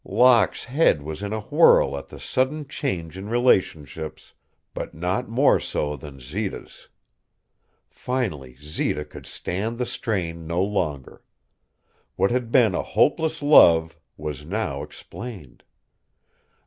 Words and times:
Locke's 0.03 0.63
head 0.63 1.03
was 1.03 1.21
in 1.21 1.31
a 1.31 1.41
whirl 1.41 1.95
at 1.95 2.07
the 2.07 2.19
sudden 2.19 2.67
change 2.67 3.15
in 3.19 3.29
relationships, 3.29 4.33
but 4.73 4.95
not 4.95 5.29
more 5.29 5.59
so 5.59 5.95
than 5.95 6.19
Zita's. 6.19 6.87
Finally 7.87 8.55
Zita 8.59 9.05
could 9.05 9.27
stand 9.27 9.77
the 9.77 9.85
strain 9.85 10.47
no 10.47 10.63
longer. 10.63 11.21
What 12.15 12.31
had 12.31 12.51
been 12.51 12.73
a 12.73 12.81
hopeless 12.81 13.43
love 13.43 13.95
was 14.17 14.43
now 14.43 14.81
explained. 14.81 15.63